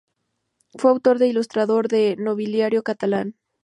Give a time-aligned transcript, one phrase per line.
[0.79, 3.35] Fue autor e ilustrador de "Nobiliario catalán".